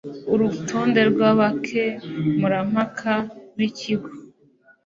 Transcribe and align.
urutonde 0.33 0.99
rw 1.11 1.19
abakemurampaka 1.31 3.13
b 3.57 3.59
ikigo 3.67 4.09